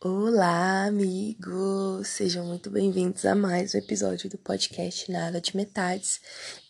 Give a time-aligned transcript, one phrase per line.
[0.00, 2.08] Olá, amigos!
[2.08, 6.20] Sejam muito bem-vindos a mais um episódio do podcast Nada de Metades.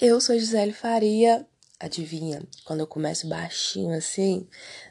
[0.01, 1.46] Eu sou Gisele Faria.
[1.79, 4.49] Adivinha, quando eu começo baixinho assim,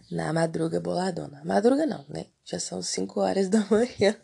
[0.09, 1.41] na madruga boladona.
[1.43, 2.27] Madruga não, né?
[2.45, 4.15] Já são 5 horas da manhã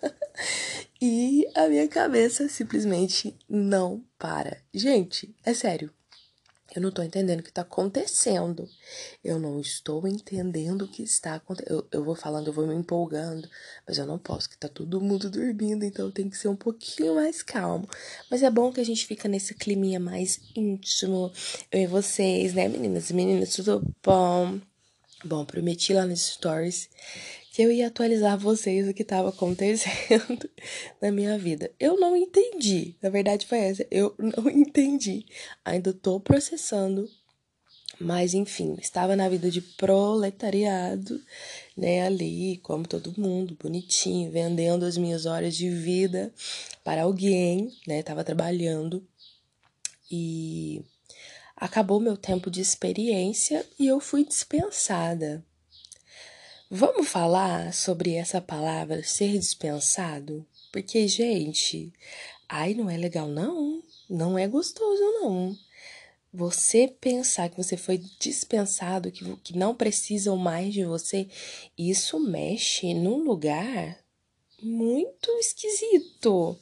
[1.02, 4.58] e a minha cabeça simplesmente não para.
[4.74, 5.92] Gente, é sério.
[6.74, 8.68] Eu não tô entendendo o que tá acontecendo.
[9.24, 11.71] Eu não estou entendendo o que está acontecendo.
[11.74, 13.48] Eu, eu, vou falando, eu vou me empolgando,
[13.86, 17.15] mas eu não posso, que tá todo mundo dormindo, então tenho que ser um pouquinho
[17.15, 17.88] mais calmo.
[18.29, 21.32] Mas é bom que a gente fica nesse climinha mais íntimo.
[21.71, 24.71] Eu e vocês, né, meninas e meninas, tudo bom?
[25.24, 26.89] Bom, prometi lá nos stories
[27.52, 30.50] que eu ia atualizar vocês o que estava acontecendo
[31.00, 31.70] na minha vida.
[31.79, 32.95] Eu não entendi.
[33.02, 33.86] Na verdade foi essa.
[33.92, 35.26] Eu não entendi.
[35.64, 37.08] Ainda tô processando.
[38.00, 41.22] Mas enfim, estava na vida de proletariado,
[41.78, 46.34] né, ali, como todo mundo, bonitinho, vendendo as minhas horas de vida
[46.84, 49.06] para alguém, né, tava trabalhando.
[50.10, 50.84] E
[51.62, 55.45] acabou meu tempo de experiência e eu fui dispensada.
[56.67, 60.44] Vamos falar sobre essa palavra ser dispensado?
[60.72, 61.94] Porque, gente,
[62.50, 63.84] ai, não é legal, não.
[64.09, 65.56] Não é gostoso, não.
[66.34, 71.30] Você pensar que você foi dispensado, que, que não precisam mais de você,
[71.78, 74.00] isso mexe num lugar
[74.64, 76.58] muito esquisito.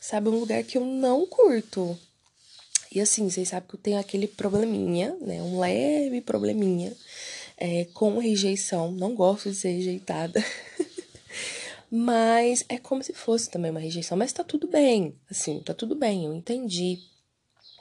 [0.00, 1.98] Sabe, um lugar que eu não curto.
[2.96, 5.42] E assim, vocês sabem que eu tenho aquele probleminha, né?
[5.42, 6.96] Um leve probleminha
[7.58, 8.90] é, com rejeição.
[8.90, 10.42] Não gosto de ser rejeitada.
[11.92, 14.16] mas é como se fosse também uma rejeição.
[14.16, 16.24] Mas tá tudo bem, assim, tá tudo bem.
[16.24, 17.02] Eu entendi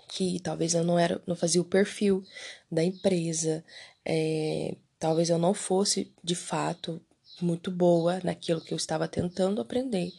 [0.09, 2.21] que talvez eu não era, não fazia o perfil
[2.69, 3.63] da empresa.
[4.03, 7.01] É, talvez eu não fosse de fato
[7.39, 10.11] muito boa naquilo que eu estava tentando aprender.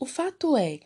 [0.00, 0.80] O fato é,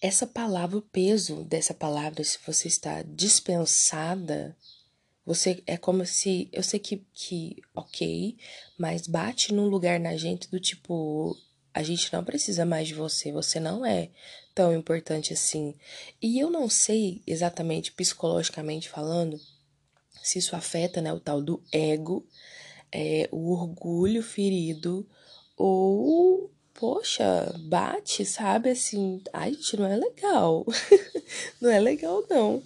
[0.00, 4.56] essa palavra, o peso dessa palavra, se você está dispensada,
[5.24, 6.48] você é como se.
[6.52, 8.36] Eu sei que, que ok,
[8.78, 11.36] mas bate num lugar na gente do tipo.
[11.74, 14.10] A gente não precisa mais de você, você não é
[14.54, 15.74] tão importante assim.
[16.20, 19.38] E eu não sei exatamente, psicologicamente falando,
[20.22, 22.26] se isso afeta né, o tal do ego,
[22.90, 25.08] é, o orgulho ferido
[25.56, 28.70] ou poxa, bate, sabe?
[28.70, 30.64] Assim, ai, gente, não é legal.
[31.60, 32.62] não é legal, não.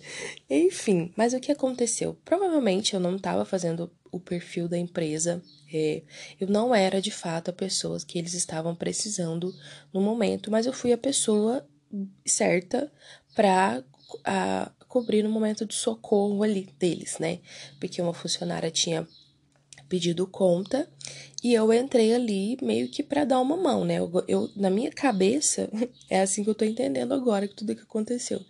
[0.51, 2.15] Enfim, mas o que aconteceu?
[2.23, 5.43] Provavelmente eu não estava fazendo o perfil da empresa.
[5.73, 6.03] É,
[6.39, 9.55] eu não era de fato a pessoa que eles estavam precisando
[9.91, 11.67] no momento, mas eu fui a pessoa
[12.27, 12.93] certa
[13.35, 13.83] para
[14.89, 17.41] cobrir no momento de socorro ali deles, né?
[17.81, 19.09] Porque uma funcionária tinha
[19.93, 20.89] pedido conta
[21.45, 23.99] e eu entrei ali meio que para dar uma mão, né?
[23.99, 25.69] Eu, eu, na minha cabeça,
[26.09, 28.41] é assim que eu tô entendendo agora que tudo que aconteceu.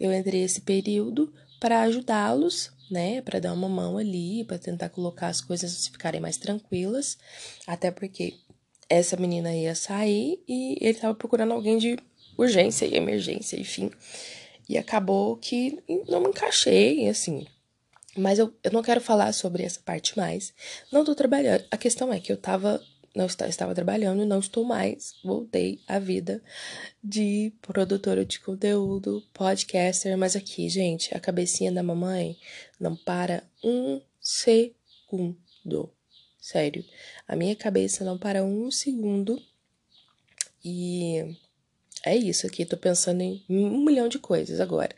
[0.00, 3.22] Eu entrei esse período para ajudá-los, né?
[3.22, 7.16] Para dar uma mão ali, para tentar colocar as coisas ficarem mais tranquilas,
[7.64, 8.34] até porque
[8.88, 11.96] essa menina ia sair e ele tava procurando alguém de
[12.36, 13.88] urgência e emergência, enfim.
[14.68, 15.78] E acabou que
[16.08, 17.46] não me encaixei, assim.
[18.18, 20.52] Mas eu, eu não quero falar sobre essa parte mais.
[20.92, 21.64] Não tô trabalhando.
[21.70, 22.82] A questão é que eu tava.
[23.14, 25.14] Não estava, estava trabalhando e não estou mais.
[25.24, 26.42] Voltei à vida
[27.02, 30.16] de produtora de conteúdo, podcaster.
[30.16, 32.36] Mas aqui, gente, a cabecinha da mamãe
[32.78, 35.90] não para um segundo.
[36.38, 36.84] Sério.
[37.26, 39.42] A minha cabeça não para um segundo.
[40.64, 41.36] E
[42.04, 42.64] é isso aqui.
[42.64, 44.94] Tô pensando em um milhão de coisas agora.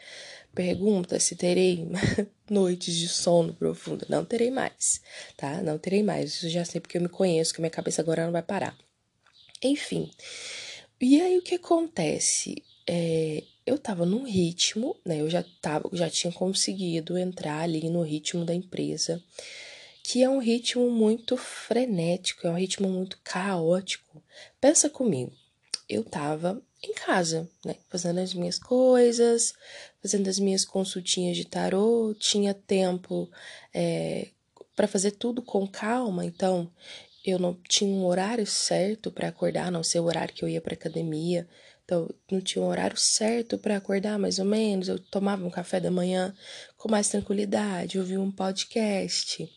[0.54, 1.88] Pergunta se terei
[2.50, 4.04] noites de sono profundo.
[4.08, 5.00] Não terei mais,
[5.36, 5.62] tá?
[5.62, 6.34] Não terei mais.
[6.34, 8.76] Isso já sei porque eu me conheço, que minha cabeça agora não vai parar.
[9.62, 10.10] Enfim.
[11.00, 12.62] E aí o que acontece?
[12.86, 15.20] É, eu tava num ritmo, né?
[15.20, 19.22] Eu já tava, já tinha conseguido entrar ali no ritmo da empresa,
[20.02, 24.22] que é um ritmo muito frenético, é um ritmo muito caótico.
[24.60, 25.32] Pensa comigo.
[25.88, 27.76] Eu tava em casa, né?
[27.88, 29.54] Fazendo as minhas coisas,
[30.02, 33.30] fazendo as minhas consultinhas de tarô, tinha tempo
[33.74, 34.28] é,
[34.74, 36.70] para fazer tudo com calma, então
[37.24, 40.60] eu não tinha um horário certo para acordar, não sei o horário que eu ia
[40.60, 41.46] para academia.
[41.84, 44.88] Então, não tinha um horário certo para acordar, mais ou menos.
[44.88, 46.32] Eu tomava um café da manhã
[46.76, 49.50] com mais tranquilidade, ouvia um podcast.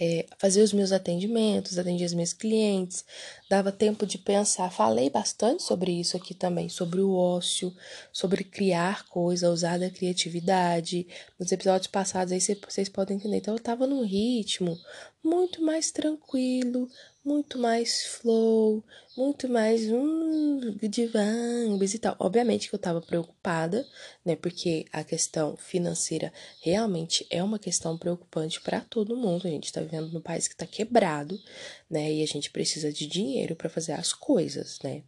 [0.00, 3.04] É, fazer os meus atendimentos, atendia os meus clientes,
[3.48, 4.70] dava tempo de pensar.
[4.70, 7.72] Falei bastante sobre isso aqui também, sobre o ócio,
[8.12, 11.06] sobre criar coisa, usar da criatividade.
[11.38, 13.36] Nos episódios passados aí vocês podem entender.
[13.36, 14.78] Então eu tava num ritmo
[15.24, 16.88] muito mais tranquilo,
[17.24, 18.84] muito mais flow,
[19.16, 22.14] muito mais hum, de vibes e tal.
[22.18, 23.86] Obviamente que eu tava preocupada,
[24.22, 24.36] né?
[24.36, 26.30] Porque a questão financeira
[26.60, 29.46] realmente é uma questão preocupante para todo mundo.
[29.46, 31.40] A gente tá vivendo num país que tá quebrado,
[31.88, 32.12] né?
[32.12, 35.02] E a gente precisa de dinheiro para fazer as coisas, né?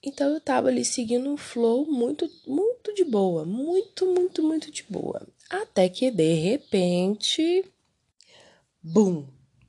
[0.00, 4.84] Então eu tava ali seguindo um flow muito, muito de boa, muito, muito, muito de
[4.88, 5.26] boa.
[5.50, 7.64] Até que de repente,
[8.80, 9.26] bum,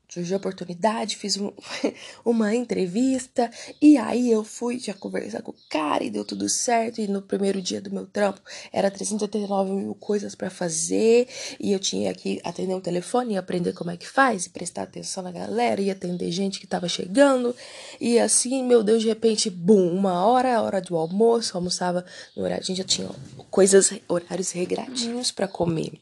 [0.10, 1.52] surgiu a oportunidade, fiz um,
[2.26, 7.00] uma entrevista e aí eu fui já conversar com o cara e deu tudo certo.
[7.00, 8.42] E no primeiro dia do meu trampo
[8.74, 11.28] era 389 mil coisas para fazer
[11.60, 14.84] e eu tinha que atender o telefone e aprender como é que faz e prestar
[14.84, 17.56] atenção na galera e atender gente que tava chegando.
[18.02, 22.04] E assim, meu Deus, de repente, bum, uma hora, hora do almoço, almoçava
[22.36, 23.10] no horário, a gente já tinha
[23.52, 26.00] coisas, horários regradinhos para comer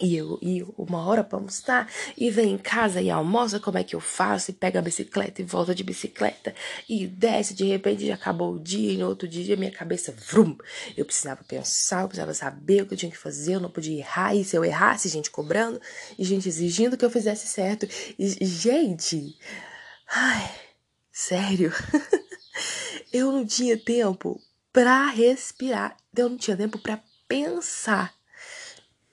[0.00, 3.84] e eu e uma hora para almoçar e vem em casa e almoça, como é
[3.84, 4.50] que eu faço?
[4.50, 6.54] E pega a bicicleta e volta de bicicleta
[6.88, 10.56] e desce, de repente já acabou o dia e no outro dia minha cabeça, vrum,
[10.96, 13.98] eu precisava pensar, eu precisava saber o que eu tinha que fazer, eu não podia
[13.98, 15.80] errar, e se eu errasse, gente cobrando
[16.18, 17.86] e gente exigindo que eu fizesse certo.
[18.18, 19.36] E, gente,
[20.08, 20.50] ai,
[21.12, 21.72] sério,
[23.12, 24.40] eu não tinha tempo
[24.72, 28.19] para respirar, eu não tinha tempo para pensar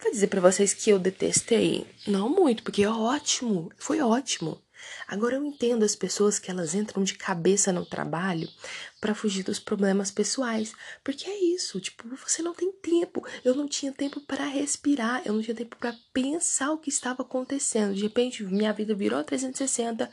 [0.08, 1.86] Vou dizer para vocês que eu detestei?
[2.08, 4.58] Não muito, porque é ótimo, foi ótimo.
[5.06, 8.48] Agora eu entendo as pessoas que elas entram de cabeça no trabalho
[9.02, 10.72] para fugir dos problemas pessoais,
[11.04, 13.28] porque é isso, tipo, você não tem tempo.
[13.44, 17.24] Eu não tinha tempo para respirar, eu não tinha tempo para pensar o que estava
[17.24, 17.94] acontecendo.
[17.94, 20.10] De repente, minha vida virou 360.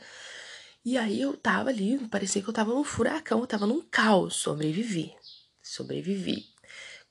[0.83, 4.35] E aí eu tava ali, parecia que eu tava num furacão, eu tava num caos,
[4.35, 5.15] sobrevivi.
[5.63, 6.53] Sobrevivi.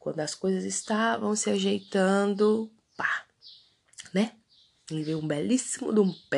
[0.05, 3.27] Quando as coisas estavam se ajeitando, pá,
[4.13, 4.33] né?
[4.91, 6.15] Ele veio um belíssimo de um.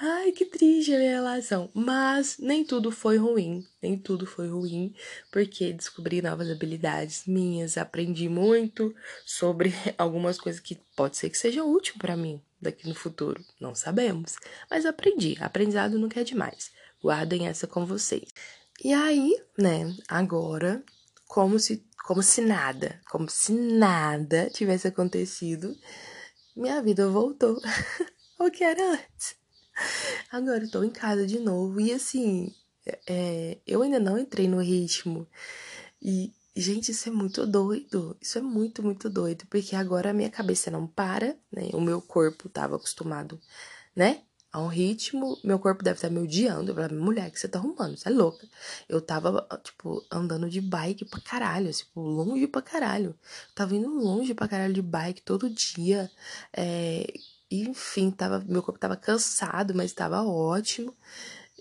[0.00, 1.70] Ai, que triste a minha relação.
[1.74, 3.66] Mas nem tudo foi ruim.
[3.82, 4.94] Nem tudo foi ruim,
[5.30, 8.94] porque descobri novas habilidades minhas, aprendi muito
[9.26, 13.44] sobre algumas coisas que pode ser que sejam úteis para mim daqui no futuro.
[13.60, 14.36] Não sabemos.
[14.70, 15.36] Mas aprendi.
[15.40, 16.70] Aprendizado nunca é demais.
[17.02, 18.28] Guardem essa com vocês.
[18.82, 20.82] E aí, né, agora
[21.26, 25.76] como se, como se nada, como se nada tivesse acontecido,
[26.56, 27.60] minha vida voltou
[28.40, 29.36] ao que era antes.
[30.32, 32.50] Agora eu tô em casa de novo e assim,
[33.06, 35.28] é, eu ainda não entrei no ritmo.
[36.00, 38.16] E, gente, isso é muito doido.
[38.22, 39.44] Isso é muito, muito doido.
[39.50, 41.68] Porque agora a minha cabeça não para, né?
[41.74, 43.38] O meu corpo tava acostumado,
[43.94, 44.22] né?
[44.58, 46.70] A um ritmo, meu corpo deve estar me odiando.
[46.70, 47.96] Eu falei, mulher, que você tá arrumando?
[47.96, 48.46] Você é louca.
[48.88, 53.10] Eu tava, tipo, andando de bike pra caralho, tipo, longe pra caralho.
[53.10, 56.10] Eu tava indo longe pra caralho de bike todo dia.
[56.52, 57.06] É,
[57.50, 60.94] enfim, tava, meu corpo tava cansado, mas tava ótimo.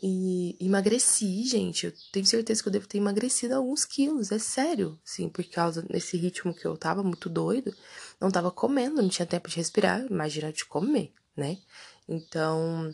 [0.01, 1.87] E emagreci, gente.
[1.87, 4.99] Eu tenho certeza que eu devo ter emagrecido alguns quilos, é sério.
[5.03, 7.73] Sim, por causa desse ritmo que eu tava muito doido.
[8.19, 10.05] Não tava comendo, não tinha tempo de respirar.
[10.09, 11.59] Imagina de comer, né?
[12.09, 12.93] Então,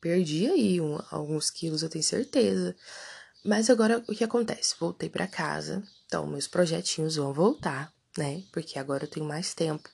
[0.00, 2.76] perdi aí um, alguns quilos, eu tenho certeza.
[3.44, 4.74] Mas agora o que acontece?
[4.78, 8.42] Voltei para casa, então meus projetinhos vão voltar, né?
[8.52, 9.88] Porque agora eu tenho mais tempo.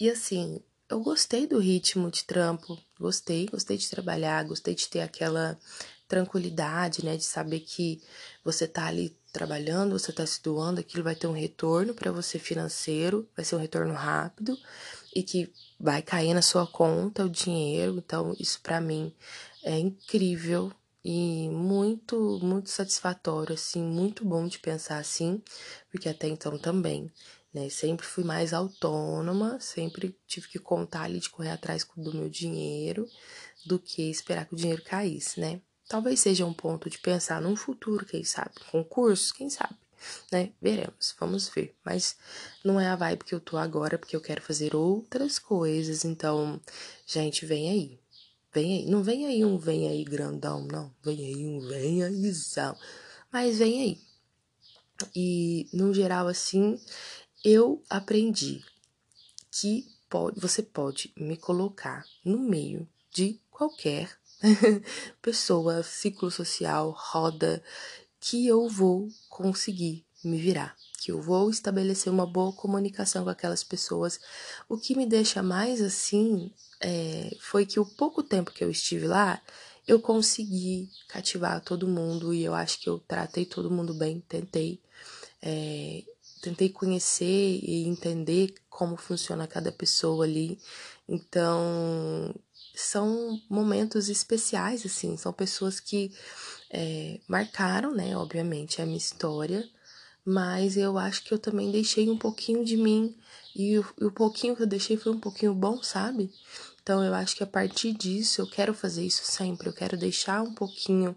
[0.00, 5.00] E assim, eu gostei do ritmo de trampo, gostei, gostei de trabalhar, gostei de ter
[5.00, 5.58] aquela
[6.08, 8.00] tranquilidade, né, de saber que
[8.42, 12.38] você tá ali trabalhando, você tá se doando, aquilo vai ter um retorno para você
[12.38, 14.58] financeiro, vai ser um retorno rápido
[15.18, 17.96] e que vai cair na sua conta o dinheiro.
[17.98, 19.12] Então, isso para mim
[19.64, 20.72] é incrível
[21.04, 25.42] e muito, muito satisfatório, assim, muito bom de pensar assim,
[25.90, 27.10] porque até então também,
[27.52, 27.68] né?
[27.68, 33.08] Sempre fui mais autônoma, sempre tive que contar ali de correr atrás do meu dinheiro
[33.66, 35.60] do que esperar que o dinheiro caísse, né?
[35.88, 38.52] Talvez seja um ponto de pensar num futuro, quem sabe?
[38.70, 39.74] Concursos, quem sabe?
[40.30, 40.52] Né?
[40.60, 41.74] Veremos, vamos ver.
[41.84, 42.16] Mas
[42.64, 46.04] não é a vibe que eu tô agora, porque eu quero fazer outras coisas.
[46.04, 46.60] Então,
[47.06, 48.00] gente, vem aí.
[48.52, 48.86] Vem aí.
[48.86, 50.94] Não vem aí um vem aí grandão, não.
[51.02, 52.76] Vem aí um vem ayzão.
[53.32, 54.00] Mas vem aí.
[55.14, 56.78] E, no geral, assim,
[57.44, 58.64] eu aprendi
[59.50, 64.18] que pode, você pode me colocar no meio de qualquer
[65.22, 67.62] pessoa, ciclo social, roda
[68.20, 70.76] que eu vou conseguir me virar.
[71.00, 74.18] que eu vou estabelecer uma boa comunicação com aquelas pessoas.
[74.68, 79.06] O que me deixa mais assim é, foi que o pouco tempo que eu estive
[79.06, 79.40] lá,
[79.86, 84.80] eu consegui cativar todo mundo e eu acho que eu tratei todo mundo bem, tentei.
[85.40, 86.02] É,
[86.42, 90.58] tentei conhecer e entender como funciona cada pessoa ali.
[91.08, 92.34] Então,
[92.74, 96.12] são momentos especiais, assim, são pessoas que
[96.70, 99.68] é, marcaram, né, obviamente, a minha história,
[100.24, 103.16] mas eu acho que eu também deixei um pouquinho de mim,
[103.56, 106.30] e o, e o pouquinho que eu deixei foi um pouquinho bom, sabe?
[106.82, 110.42] Então eu acho que a partir disso eu quero fazer isso sempre, eu quero deixar
[110.42, 111.14] um pouquinho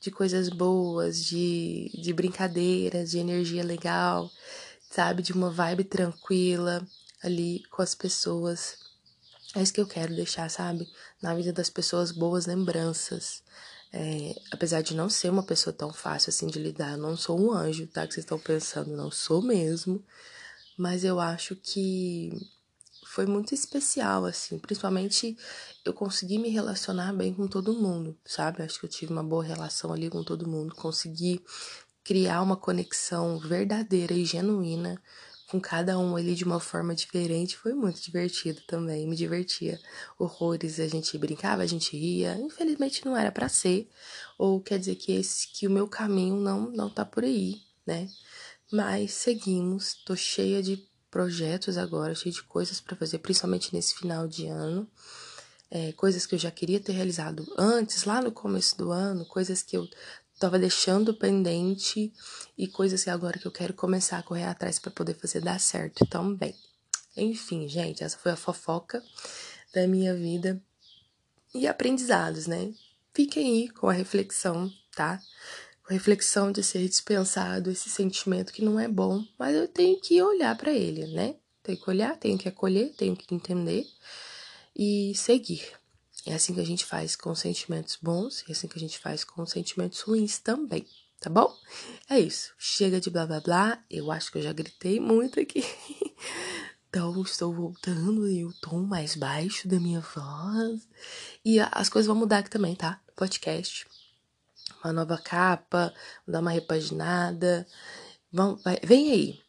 [0.00, 4.30] de coisas boas, de, de brincadeiras, de energia legal,
[4.90, 5.22] sabe?
[5.22, 6.84] De uma vibe tranquila
[7.22, 8.78] ali com as pessoas.
[9.54, 10.88] É isso que eu quero deixar, sabe?
[11.20, 13.42] Na vida das pessoas, boas lembranças.
[13.92, 17.38] É, apesar de não ser uma pessoa tão fácil assim de lidar, eu não sou
[17.38, 18.06] um anjo, tá?
[18.06, 20.02] Que vocês estão pensando, não sou mesmo.
[20.78, 22.30] Mas eu acho que
[23.06, 24.58] foi muito especial, assim.
[24.58, 25.36] Principalmente
[25.84, 28.62] eu consegui me relacionar bem com todo mundo, sabe?
[28.62, 30.74] Acho que eu tive uma boa relação ali com todo mundo.
[30.74, 31.44] Consegui
[32.02, 35.00] criar uma conexão verdadeira e genuína
[35.52, 37.58] com cada um ali de uma forma diferente.
[37.58, 39.78] Foi muito divertido também, me divertia
[40.18, 40.80] horrores.
[40.80, 42.38] A gente brincava, a gente ria.
[42.38, 43.86] Infelizmente não era para ser,
[44.38, 48.08] ou quer dizer que esse que o meu caminho não não tá por aí, né?
[48.72, 49.92] Mas seguimos.
[50.06, 54.88] Tô cheia de projetos agora, cheia de coisas para fazer, principalmente nesse final de ano.
[55.70, 59.62] É, coisas que eu já queria ter realizado antes, lá no começo do ano, coisas
[59.62, 59.86] que eu
[60.42, 62.12] estava deixando pendente
[62.58, 65.60] e coisas que agora que eu quero começar a correr atrás para poder fazer dar
[65.60, 66.52] certo também.
[67.16, 69.00] Enfim, gente, essa foi a fofoca
[69.72, 70.60] da minha vida
[71.54, 72.74] e aprendizados, né?
[73.14, 75.20] Fiquem aí com a reflexão, tá?
[75.84, 80.00] Com a reflexão de ser dispensado esse sentimento que não é bom, mas eu tenho
[80.00, 81.36] que olhar para ele, né?
[81.62, 83.86] Tenho que olhar, tenho que acolher, tenho que entender
[84.74, 85.81] e seguir.
[86.24, 88.98] É assim que a gente faz com sentimentos bons e é assim que a gente
[88.98, 90.86] faz com sentimentos ruins também,
[91.20, 91.52] tá bom?
[92.08, 92.52] É isso.
[92.58, 93.84] Chega de blá blá blá.
[93.90, 95.64] Eu acho que eu já gritei muito aqui.
[96.94, 100.86] Então, estou voltando e o tom mais baixo da minha voz.
[101.42, 103.00] E as coisas vão mudar aqui também, tá?
[103.16, 103.86] Podcast.
[104.84, 105.94] Uma nova capa,
[106.26, 107.66] vou dar uma repaginada.
[108.30, 109.40] Vão, vai, vem aí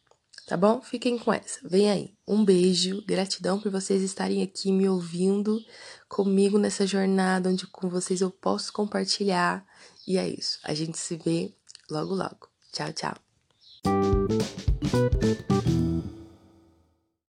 [0.46, 0.80] tá bom?
[0.80, 1.60] Fiquem com essa.
[1.68, 2.14] Vem aí.
[2.26, 5.60] Um beijo, gratidão por vocês estarem aqui me ouvindo
[6.08, 9.64] comigo nessa jornada onde com vocês eu posso compartilhar.
[10.06, 10.58] E é isso.
[10.64, 11.52] A gente se vê
[11.90, 12.48] logo logo.
[12.72, 13.14] Tchau, tchau.